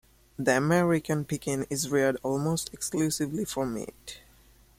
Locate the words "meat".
3.67-4.19